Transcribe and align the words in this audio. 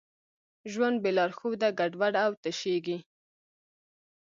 ژوند 0.71 0.97
بېلارښوده 1.03 1.69
ګډوډ 1.79 2.15
او 2.25 2.31
تشېږي. 2.43 2.97